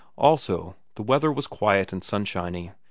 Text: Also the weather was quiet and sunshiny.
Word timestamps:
Also 0.17 0.75
the 0.95 1.03
weather 1.03 1.31
was 1.31 1.45
quiet 1.45 1.93
and 1.93 2.03
sunshiny. 2.03 2.71